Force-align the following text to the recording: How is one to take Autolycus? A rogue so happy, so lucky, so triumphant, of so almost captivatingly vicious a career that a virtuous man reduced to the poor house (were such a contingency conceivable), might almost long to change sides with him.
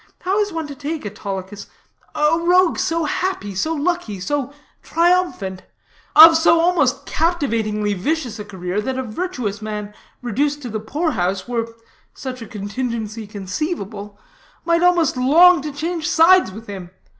How 0.21 0.39
is 0.39 0.51
one 0.51 0.65
to 0.65 0.73
take 0.73 1.05
Autolycus? 1.05 1.67
A 2.15 2.39
rogue 2.39 2.79
so 2.79 3.05
happy, 3.05 3.53
so 3.53 3.75
lucky, 3.75 4.19
so 4.19 4.51
triumphant, 4.81 5.61
of 6.15 6.35
so 6.35 6.59
almost 6.59 7.05
captivatingly 7.05 7.93
vicious 7.93 8.39
a 8.39 8.43
career 8.43 8.81
that 8.81 8.97
a 8.97 9.03
virtuous 9.03 9.61
man 9.61 9.93
reduced 10.23 10.63
to 10.63 10.69
the 10.69 10.79
poor 10.79 11.11
house 11.11 11.47
(were 11.47 11.67
such 12.15 12.41
a 12.41 12.47
contingency 12.47 13.27
conceivable), 13.27 14.17
might 14.65 14.81
almost 14.81 15.17
long 15.17 15.61
to 15.61 15.71
change 15.71 16.09
sides 16.09 16.51
with 16.51 16.65
him. 16.65 16.89